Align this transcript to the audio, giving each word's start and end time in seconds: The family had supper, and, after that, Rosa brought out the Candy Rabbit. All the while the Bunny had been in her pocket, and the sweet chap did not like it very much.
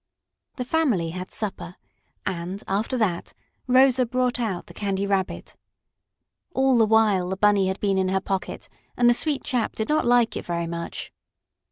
The 0.55 0.65
family 0.65 1.11
had 1.11 1.31
supper, 1.31 1.75
and, 2.25 2.63
after 2.67 2.97
that, 2.97 3.33
Rosa 3.67 4.03
brought 4.03 4.39
out 4.39 4.65
the 4.65 4.73
Candy 4.73 5.05
Rabbit. 5.05 5.55
All 6.55 6.79
the 6.79 6.87
while 6.87 7.29
the 7.29 7.37
Bunny 7.37 7.67
had 7.67 7.79
been 7.79 7.99
in 7.99 8.09
her 8.09 8.19
pocket, 8.19 8.67
and 8.97 9.07
the 9.07 9.13
sweet 9.13 9.43
chap 9.43 9.73
did 9.75 9.89
not 9.89 10.03
like 10.07 10.35
it 10.35 10.43
very 10.43 10.65
much. 10.65 11.13